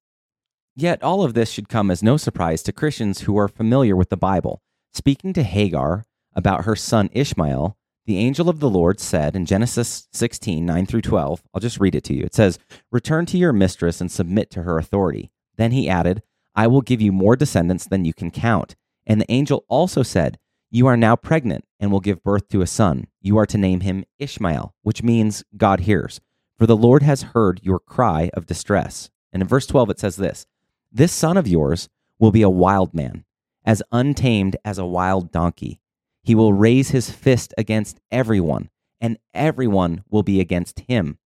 Yet 0.75 1.03
all 1.03 1.23
of 1.23 1.35
this 1.35 1.51
should 1.51 1.69
come 1.69 1.91
as 1.91 2.03
no 2.03 2.17
surprise 2.17 2.63
to 2.63 2.73
Christians 2.73 3.23
who 3.23 3.37
are 3.37 3.49
familiar 3.49 3.95
with 3.95 4.09
the 4.09 4.17
Bible. 4.17 4.63
Speaking 4.93 5.33
to 5.35 5.43
Hagar 5.43 6.05
about 6.35 6.65
her 6.65 6.77
son 6.77 7.11
Ishmael, 7.13 7.77
the 8.07 8.19
angel 8.19 8.49
of 8.49 8.61
the 8.61 8.71
Lord 8.71 8.99
said 8.99 9.37
in 9.37 9.47
Genesis 9.47 10.09
16, 10.13 10.65
9 10.65 10.87
through 10.87 11.03
12, 11.03 11.43
I'll 11.55 11.61
just 11.61 11.79
read 11.79 11.95
it 11.95 12.05
to 12.05 12.15
you. 12.15 12.25
It 12.25 12.35
says, 12.35 12.59
Return 12.91 13.27
to 13.27 13.39
your 13.39 13.53
mistress 13.53 14.01
and 14.01 14.11
submit 14.11 14.51
to 14.51 14.63
her 14.63 14.79
authority. 14.79 15.31
Then 15.57 15.73
he 15.73 15.89
added, 15.89 16.23
I 16.55 16.67
will 16.67 16.81
give 16.81 17.01
you 17.01 17.13
more 17.13 17.37
descendants 17.37 17.87
than 17.87 18.05
you 18.05 18.13
can 18.13 18.31
count. 18.31 18.75
And 19.07 19.21
the 19.21 19.31
angel 19.31 19.65
also 19.69 20.03
said, 20.03 20.39
You 20.75 20.87
are 20.87 20.97
now 20.97 21.17
pregnant 21.17 21.67
and 21.79 21.93
will 21.93 22.01
give 22.01 22.25
birth 22.25 22.49
to 22.49 22.63
a 22.63 22.67
son. 22.67 23.07
You 23.21 23.37
are 23.37 23.45
to 23.45 23.59
name 23.59 23.81
him 23.81 24.07
Ishmael, 24.19 24.75
which 24.81 25.03
means 25.03 25.45
God 25.55 25.81
hears. 25.81 26.19
For 26.57 26.67
the 26.67 26.79
Lord 26.79 27.03
has 27.03 27.35
heard 27.35 27.61
your 27.63 27.79
cry 27.79 28.31
of 28.33 28.47
distress. 28.47 29.11
And 29.35 29.43
in 29.43 29.49
verse 29.49 29.67
12, 29.67 29.91
it 29.91 30.01
says 30.01 30.17
this 30.17 30.47
this 30.91 31.13
son 31.13 31.37
of 31.37 31.47
yours 31.47 31.91
will 32.19 32.31
be 32.31 32.41
a 32.41 32.49
wild 32.49 32.95
man, 32.95 33.27
as 33.67 33.83
untamed 33.93 34.57
as 34.65 34.79
a 34.79 34.87
wild 34.87 35.31
donkey. 35.31 35.79
He 36.23 36.35
will 36.35 36.55
raise 36.55 36.89
his 36.89 37.11
fist 37.11 37.53
against 37.59 38.01
everyone, 38.11 38.71
and 38.99 39.19
everyone 39.35 40.05
will 40.09 40.23
be 40.23 40.41
against 40.41 40.81
him. 40.81 41.19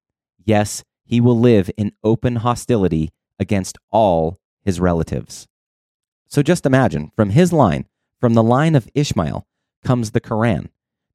Yes, 0.44 0.82
he 1.04 1.20
will 1.20 1.38
live 1.38 1.70
in 1.76 1.92
open 2.02 2.36
hostility 2.36 3.12
against 3.38 3.78
all 3.92 4.40
his 4.64 4.80
relatives. 4.80 5.46
So 6.26 6.42
just 6.42 6.66
imagine 6.66 7.12
from 7.14 7.30
his 7.30 7.52
line, 7.52 7.86
from 8.20 8.34
the 8.34 8.42
line 8.42 8.74
of 8.74 8.88
Ishmael, 8.94 9.46
comes 9.84 10.10
the 10.10 10.20
Quran. 10.20 10.68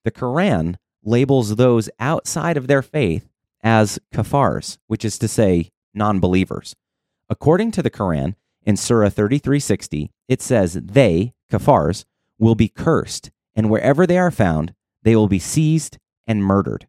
The 0.03 0.12
Quran 0.12 0.75
labels 1.03 1.55
those 1.55 1.89
outside 2.00 2.58
of 2.58 2.67
their 2.67 2.81
faith 2.81 3.27
as 3.63 4.00
kafars, 4.13 4.77
which 4.88 5.05
is 5.05 5.17
to 5.20 5.27
say, 5.27 5.72
non 5.93 6.20
believers. 6.20 6.75
According 7.29 7.72
to 7.72 7.84
the 7.84 7.89
Quran, 7.89 8.36
in 8.63 8.77
Surah 8.77 9.10
3360, 9.10 10.12
it 10.27 10.41
says, 10.41 10.74
They, 10.74 11.34
kafars, 11.51 12.05
will 12.38 12.55
be 12.55 12.67
cursed, 12.67 13.31
and 13.55 13.70
wherever 13.70 14.05
they 14.05 14.17
are 14.17 14.31
found, 14.31 14.74
they 15.03 15.15
will 15.15 15.27
be 15.27 15.39
seized 15.39 15.98
and 16.27 16.43
murdered. 16.43 16.88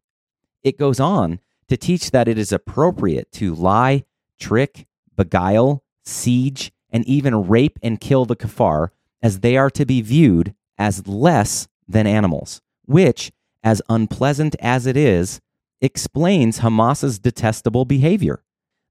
It 0.62 0.78
goes 0.78 1.00
on 1.00 1.40
to 1.68 1.76
teach 1.76 2.10
that 2.10 2.28
it 2.28 2.38
is 2.38 2.52
appropriate 2.52 3.32
to 3.32 3.54
lie, 3.54 4.04
trick, 4.38 4.86
beguile, 5.16 5.82
siege, 6.04 6.72
and 6.90 7.06
even 7.06 7.48
rape 7.48 7.78
and 7.82 8.00
kill 8.00 8.24
the 8.24 8.36
kafar, 8.36 8.90
as 9.22 9.40
they 9.40 9.56
are 9.56 9.70
to 9.70 9.86
be 9.86 10.02
viewed 10.02 10.54
as 10.78 11.06
less 11.06 11.68
than 11.86 12.06
animals, 12.06 12.60
which, 12.86 13.30
as 13.62 13.82
unpleasant 13.88 14.56
as 14.60 14.86
it 14.86 14.96
is, 14.96 15.40
explains 15.80 16.58
Hamas's 16.58 17.18
detestable 17.18 17.84
behavior. 17.84 18.42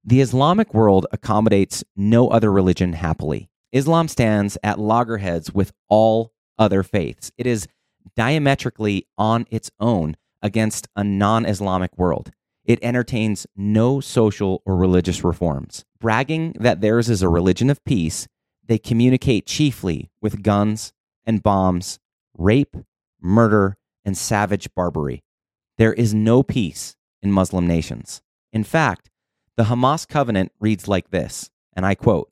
The 0.04 0.20
Islamic 0.20 0.74
world 0.74 1.06
accommodates 1.12 1.84
no 1.96 2.28
other 2.28 2.50
religion 2.50 2.94
happily. 2.94 3.48
Islam 3.72 4.08
stands 4.08 4.58
at 4.62 4.78
loggerheads 4.78 5.52
with 5.52 5.72
all 5.88 6.32
other 6.58 6.82
faiths. 6.82 7.30
It 7.38 7.46
is 7.46 7.68
diametrically 8.16 9.06
on 9.16 9.46
its 9.50 9.70
own 9.80 10.16
against 10.42 10.88
a 10.96 11.04
non 11.04 11.46
Islamic 11.46 11.96
world. 11.96 12.30
It 12.64 12.78
entertains 12.82 13.46
no 13.56 14.00
social 14.00 14.62
or 14.64 14.76
religious 14.76 15.24
reforms. 15.24 15.84
Bragging 16.00 16.54
that 16.58 16.80
theirs 16.80 17.08
is 17.08 17.22
a 17.22 17.28
religion 17.28 17.70
of 17.70 17.84
peace, 17.84 18.28
they 18.66 18.78
communicate 18.78 19.46
chiefly 19.46 20.10
with 20.20 20.42
guns 20.42 20.92
and 21.24 21.42
bombs, 21.42 21.98
rape, 22.36 22.76
murder, 23.20 23.76
and 24.04 24.16
savage 24.16 24.68
barbarity. 24.74 25.22
There 25.78 25.92
is 25.92 26.14
no 26.14 26.42
peace 26.42 26.96
in 27.22 27.32
Muslim 27.32 27.66
nations. 27.66 28.22
In 28.52 28.64
fact, 28.64 29.10
the 29.56 29.64
Hamas 29.64 30.06
covenant 30.06 30.52
reads 30.60 30.88
like 30.88 31.10
this, 31.10 31.50
and 31.74 31.84
I 31.86 31.94
quote 31.94 32.30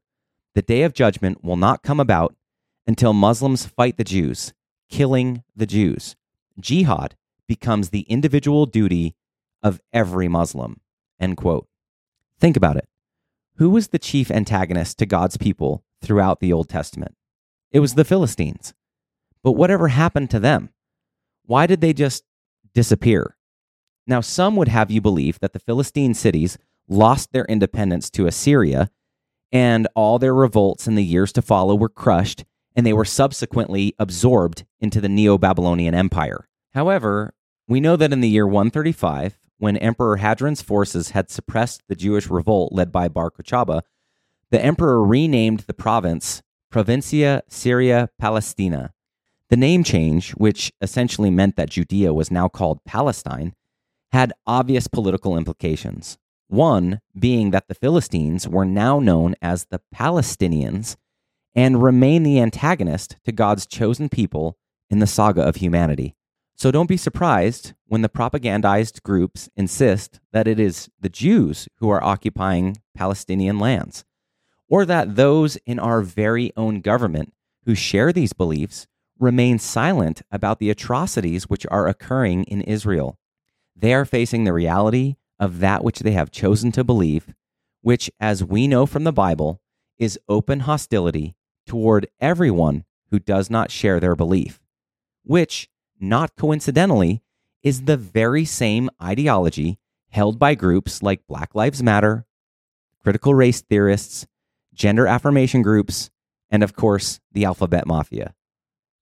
The 0.55 0.63
day 0.63 0.83
of 0.83 0.95
judgment 0.95 1.45
will 1.45 1.57
not 1.57 1.83
come 1.83 2.01
about 2.01 2.35
until 2.87 3.13
Muslims 3.13 3.67
fight 3.67 3.97
the 3.97 4.05
Jews, 4.05 4.53
killing 4.89 5.45
the 5.55 5.67
Jews. 5.67 6.17
Jihad 6.59 7.17
becomes 7.47 7.91
the 7.91 8.03
individual 8.03 8.67
duty 8.67 9.15
of 9.63 9.81
every 9.93 10.29
Muslim. 10.29 10.81
End 11.19 11.37
quote. 11.37 11.67
Think 12.39 12.57
about 12.57 12.77
it. 12.77 12.89
Who 13.57 13.71
was 13.71 13.89
the 13.89 13.99
chief 13.99 14.31
antagonist 14.31 14.99
to 14.99 15.07
God's 15.07 15.37
people 15.37 15.85
throughout 16.03 16.41
the 16.41 16.53
Old 16.53 16.69
Testament? 16.69 17.15
It 17.73 17.81
was 17.81 17.95
the 17.95 18.05
Philistines. 18.05 18.75
But 19.43 19.53
whatever 19.53 19.89
happened 19.89 20.31
to 20.31 20.41
them? 20.41 20.71
Why 21.47 21.67
did 21.67 21.81
they 21.81 21.93
just 21.93 22.25
disappear? 22.75 23.37
Now, 24.07 24.21
some 24.21 24.57
would 24.57 24.69
have 24.69 24.91
you 24.91 25.01
believe 25.01 25.39
that 25.41 25.53
the 25.53 25.59
Philistine 25.59 26.15
cities 26.15 26.59
lost 26.89 27.33
their 27.33 27.45
independence 27.45 28.11
to 28.11 28.27
Assyria, 28.27 28.91
and 29.53 29.89
all 29.95 30.19
their 30.19 30.35
revolts 30.35 30.87
in 30.87 30.95
the 30.95 31.05
years 31.05 31.33
to 31.33 31.43
follow 31.43 31.75
were 31.75 31.89
crushed, 31.89 32.45
and 32.75 32.85
they 32.85 32.93
were 32.93 33.05
subsequently 33.05 33.95
absorbed 33.99 34.65
into 34.81 35.01
the 35.01 35.09
Neo 35.09 35.39
Babylonian 35.39 35.95
Empire. 35.95 36.49
However, 36.75 37.35
we 37.69 37.81
know 37.81 37.97
that 37.97 38.13
in 38.13 38.21
the 38.21 38.29
year 38.29 38.47
135, 38.47 39.39
when 39.59 39.77
Emperor 39.77 40.17
Hadrian's 40.17 40.63
forces 40.63 41.11
had 41.11 41.31
suppressed 41.31 41.83
the 41.89 41.95
Jewish 41.95 42.29
revolt 42.29 42.73
led 42.73 42.91
by 42.91 43.09
Bar 43.09 43.31
Kochaba, 43.31 43.83
the 44.51 44.63
emperor 44.65 45.05
renamed 45.05 45.61
the 45.61 45.75
province 45.75 46.43
Provincia 46.71 47.43
Syria 47.49 48.09
Palestina. 48.19 48.93
The 49.49 49.57
name 49.57 49.83
change, 49.85 50.31
which 50.33 50.73
essentially 50.81 51.31
meant 51.31 51.57
that 51.57 51.71
Judea 51.71 52.13
was 52.13 52.31
now 52.31 52.49
called 52.49 52.85
Palestine, 52.85 53.55
had 54.13 54.33
obvious 54.47 54.87
political 54.87 55.37
implications. 55.37 56.19
One 56.49 57.01
being 57.17 57.51
that 57.51 57.69
the 57.69 57.75
Philistines 57.75 58.49
were 58.49 58.65
now 58.65 58.99
known 58.99 59.37
as 59.41 59.67
the 59.67 59.81
Palestinians 59.95 60.97
and 61.55 61.83
remain 61.83 62.23
the 62.23 62.41
antagonist 62.41 63.17
to 63.25 63.33
God's 63.33 63.67
chosen 63.67 64.09
people 64.09 64.57
in 64.89 64.99
the 64.99 65.07
saga 65.07 65.43
of 65.43 65.57
humanity. 65.57 66.17
So 66.57 66.71
don't 66.71 66.89
be 66.89 66.97
surprised 66.97 67.73
when 67.87 68.03
the 68.03 68.09
propagandized 68.09 69.03
groups 69.03 69.49
insist 69.57 70.21
that 70.33 70.47
it 70.47 70.61
is 70.61 70.91
the 71.01 71.09
Jews 71.09 71.69
who 71.79 71.89
are 71.89 72.03
occupying 72.03 72.79
Palestinian 72.95 73.59
lands, 73.59 74.05
or 74.71 74.87
that 74.87 75.17
those 75.17 75.57
in 75.67 75.79
our 75.79 76.01
very 76.01 76.53
own 76.57 76.81
government 76.81 77.35
who 77.67 77.75
share 77.75 78.13
these 78.13 78.33
beliefs 78.33 78.87
remain 79.19 79.59
silent 79.59 80.23
about 80.31 80.59
the 80.61 80.71
atrocities 80.71 81.51
which 81.51 81.67
are 81.71 81.89
occurring 81.89 82.45
in 82.45 82.63
Israel. 82.63 83.19
They 83.77 83.93
are 83.93 84.07
facing 84.07 84.45
the 84.45 84.53
reality 84.53 85.17
of 85.39 85.59
that 85.59 85.85
which 85.85 85.99
they 85.99 86.13
have 86.13 86.31
chosen 86.31 86.73
to 86.73 86.85
believe, 86.85 87.35
which, 87.83 88.11
as 88.21 88.45
we 88.45 88.67
know 88.69 88.87
from 88.87 89.05
the 89.05 89.13
Bible, 89.13 89.61
is 89.99 90.19
open 90.29 90.61
hostility 90.61 91.35
toward 91.67 92.07
everyone 92.21 92.85
who 93.11 93.19
does 93.19 93.51
not 93.51 93.71
share 93.71 94.01
their 94.01 94.17
belief, 94.17 94.61
which, 95.25 95.69
not 95.99 96.37
coincidentally, 96.37 97.23
is 97.63 97.83
the 97.83 97.97
very 97.97 98.45
same 98.45 98.89
ideology 99.03 99.79
held 100.11 100.39
by 100.39 100.55
groups 100.55 101.03
like 101.03 101.27
Black 101.27 101.55
Lives 101.55 101.83
Matter, 101.83 102.27
critical 103.03 103.35
race 103.35 103.61
theorists, 103.61 104.27
gender 104.75 105.07
affirmation 105.07 105.63
groups, 105.63 106.11
and 106.51 106.63
of 106.63 106.75
course, 106.75 107.21
the 107.33 107.45
alphabet 107.45 107.87
mafia. 107.87 108.35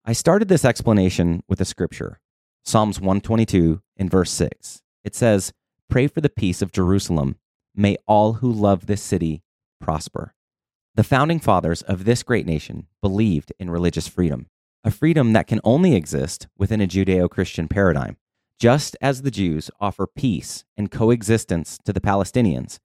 I 0.04 0.12
started 0.12 0.48
this 0.48 0.64
explanation 0.64 1.42
with 1.48 1.60
a 1.60 1.64
scripture, 1.64 2.20
Psalms 2.64 3.00
122 3.00 3.82
in 3.96 4.08
verse 4.08 4.30
6. 4.30 4.82
It 5.04 5.14
says, 5.14 5.52
Pray 5.88 6.06
for 6.06 6.20
the 6.20 6.28
peace 6.28 6.62
of 6.62 6.72
Jerusalem. 6.72 7.36
May 7.74 7.96
all 8.06 8.34
who 8.34 8.52
love 8.52 8.86
this 8.86 9.02
city 9.02 9.42
prosper. 9.80 10.34
The 10.94 11.04
founding 11.04 11.40
fathers 11.40 11.82
of 11.82 12.04
this 12.04 12.22
great 12.22 12.46
nation 12.46 12.88
believed 13.00 13.52
in 13.58 13.70
religious 13.70 14.08
freedom, 14.08 14.48
a 14.82 14.90
freedom 14.90 15.32
that 15.32 15.46
can 15.46 15.60
only 15.62 15.94
exist 15.94 16.48
within 16.58 16.80
a 16.80 16.88
Judeo 16.88 17.30
Christian 17.30 17.68
paradigm. 17.68 18.16
Just 18.58 18.96
as 19.00 19.22
the 19.22 19.30
Jews 19.30 19.70
offer 19.80 20.06
peace 20.06 20.64
and 20.76 20.90
coexistence 20.90 21.78
to 21.84 21.92
the 21.92 22.00
Palestinians, 22.00 22.78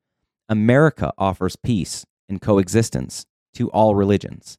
America 0.47 1.11
offers 1.17 1.55
peace 1.55 2.05
and 2.27 2.41
coexistence 2.41 3.25
to 3.53 3.69
all 3.69 3.95
religions. 3.95 4.57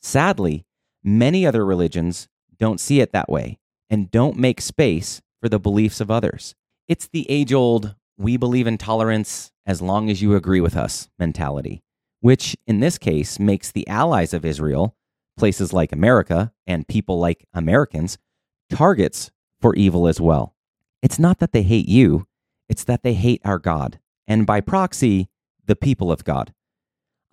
Sadly, 0.00 0.64
many 1.04 1.46
other 1.46 1.64
religions 1.64 2.28
don't 2.58 2.80
see 2.80 3.00
it 3.00 3.12
that 3.12 3.28
way 3.28 3.58
and 3.90 4.10
don't 4.10 4.36
make 4.36 4.60
space 4.60 5.20
for 5.40 5.48
the 5.48 5.60
beliefs 5.60 6.00
of 6.00 6.10
others. 6.10 6.54
It's 6.88 7.08
the 7.08 7.30
age 7.30 7.52
old, 7.52 7.94
we 8.16 8.36
believe 8.36 8.66
in 8.66 8.78
tolerance 8.78 9.52
as 9.66 9.82
long 9.82 10.10
as 10.10 10.22
you 10.22 10.34
agree 10.34 10.60
with 10.60 10.76
us 10.76 11.08
mentality, 11.18 11.82
which 12.20 12.56
in 12.66 12.80
this 12.80 12.98
case 12.98 13.38
makes 13.38 13.70
the 13.70 13.86
allies 13.88 14.34
of 14.34 14.44
Israel, 14.44 14.96
places 15.36 15.72
like 15.72 15.92
America 15.92 16.52
and 16.66 16.88
people 16.88 17.18
like 17.18 17.46
Americans, 17.54 18.18
targets 18.70 19.30
for 19.60 19.74
evil 19.74 20.06
as 20.08 20.20
well. 20.20 20.54
It's 21.02 21.18
not 21.18 21.38
that 21.38 21.52
they 21.52 21.62
hate 21.62 21.88
you, 21.88 22.26
it's 22.68 22.84
that 22.84 23.02
they 23.02 23.14
hate 23.14 23.40
our 23.44 23.58
God, 23.58 23.98
and 24.26 24.46
by 24.46 24.60
proxy, 24.60 25.28
the 25.66 25.76
people 25.76 26.12
of 26.12 26.24
God. 26.24 26.52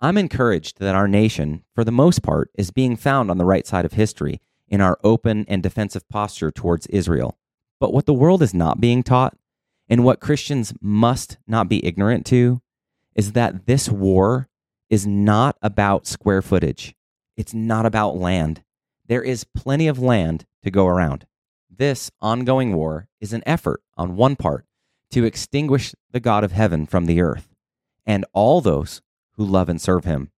I'm 0.02 0.16
encouraged 0.16 0.78
that 0.78 0.94
our 0.94 1.06
nation, 1.06 1.62
for 1.74 1.84
the 1.84 1.92
most 1.92 2.22
part, 2.22 2.50
is 2.54 2.70
being 2.70 2.96
found 2.96 3.30
on 3.30 3.36
the 3.36 3.44
right 3.44 3.66
side 3.66 3.84
of 3.84 3.92
history 3.92 4.40
in 4.66 4.80
our 4.80 4.98
open 5.04 5.44
and 5.46 5.62
defensive 5.62 6.08
posture 6.08 6.50
towards 6.50 6.86
Israel. 6.86 7.38
But 7.78 7.92
what 7.92 8.06
the 8.06 8.14
world 8.14 8.42
is 8.42 8.54
not 8.54 8.80
being 8.80 9.02
taught, 9.02 9.36
and 9.90 10.02
what 10.02 10.20
Christians 10.20 10.72
must 10.80 11.36
not 11.46 11.68
be 11.68 11.84
ignorant 11.84 12.24
to, 12.26 12.62
is 13.14 13.32
that 13.32 13.66
this 13.66 13.90
war 13.90 14.48
is 14.88 15.06
not 15.06 15.56
about 15.60 16.06
square 16.06 16.40
footage. 16.40 16.94
It's 17.36 17.52
not 17.52 17.84
about 17.84 18.16
land. 18.16 18.62
There 19.06 19.22
is 19.22 19.44
plenty 19.44 19.86
of 19.86 19.98
land 19.98 20.46
to 20.62 20.70
go 20.70 20.86
around. 20.86 21.26
This 21.68 22.10
ongoing 22.22 22.74
war 22.74 23.08
is 23.20 23.34
an 23.34 23.42
effort 23.44 23.82
on 23.98 24.16
one 24.16 24.36
part 24.36 24.64
to 25.10 25.24
extinguish 25.24 25.94
the 26.10 26.20
God 26.20 26.42
of 26.42 26.52
heaven 26.52 26.86
from 26.86 27.04
the 27.04 27.20
earth 27.20 27.48
and 28.06 28.24
all 28.32 28.60
those 28.60 29.02
who 29.40 29.46
love 29.46 29.70
and 29.70 29.80
serve 29.80 30.04
him. 30.04 30.30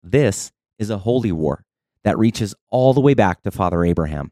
This 0.00 0.52
is 0.78 0.88
a 0.88 0.98
holy 0.98 1.32
war 1.32 1.64
that 2.04 2.16
reaches 2.16 2.54
all 2.70 2.94
the 2.94 3.00
way 3.00 3.12
back 3.12 3.42
to 3.42 3.50
Father 3.50 3.84
Abraham. 3.84 4.30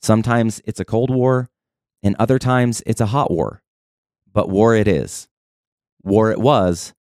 Sometimes 0.00 0.62
it's 0.64 0.80
a 0.80 0.86
cold 0.86 1.10
war, 1.10 1.50
and 2.02 2.16
other 2.18 2.38
times 2.38 2.82
it's 2.86 3.02
a 3.02 3.12
hot 3.12 3.30
war. 3.30 3.62
But 4.32 4.48
war 4.48 4.74
it 4.74 4.88
is. 4.88 5.28
War 6.02 6.30
it 6.30 6.40
was, 6.40 6.94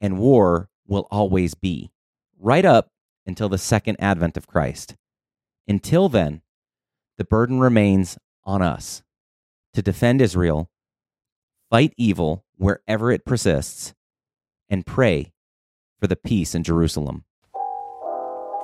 and 0.00 0.18
war 0.18 0.68
will 0.84 1.06
always 1.12 1.54
be, 1.54 1.92
right 2.40 2.64
up 2.64 2.90
until 3.24 3.48
the 3.48 3.56
second 3.56 3.96
advent 4.00 4.36
of 4.36 4.48
Christ. 4.48 4.96
Until 5.68 6.08
then, 6.08 6.42
the 7.18 7.24
burden 7.24 7.60
remains 7.60 8.18
on 8.42 8.62
us 8.62 9.04
to 9.74 9.80
defend 9.80 10.20
Israel, 10.20 10.68
fight 11.70 11.94
evil 11.96 12.44
wherever 12.56 13.12
it 13.12 13.24
persists, 13.24 13.94
and 14.68 14.84
pray 14.84 15.33
for 16.00 16.06
the 16.06 16.16
peace 16.16 16.54
in 16.54 16.62
Jerusalem. 16.62 17.24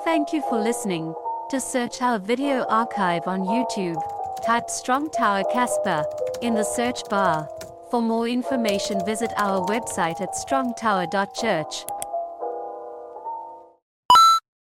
Thank 0.05 0.33
you 0.33 0.43
for 0.49 0.59
listening. 0.59 1.14
To 1.51 1.61
search 1.61 2.01
our 2.01 2.19
video 2.19 2.64
archive 2.69 3.27
on 3.27 3.40
YouTube, 3.40 4.01
type 4.45 4.71
Strong 4.71 5.11
Tower 5.11 5.43
Casper 5.53 6.05
in 6.43 6.55
the 6.55 6.64
search 6.64 7.03
bar. 7.11 7.49
For 7.90 8.01
more 8.01 8.29
information, 8.29 9.05
visit 9.05 9.33
our 9.37 9.66
website 9.66 10.21
at 10.21 10.33
strongtower.church. 10.35 11.85